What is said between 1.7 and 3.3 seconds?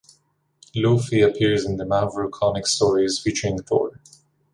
the Marvel Comics stories